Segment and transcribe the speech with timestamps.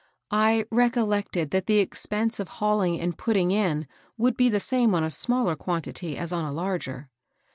[0.31, 3.85] "I recollected that the expense of hauUng and put ting in
[4.17, 7.11] would be the same on a smaller quantity as on a larger."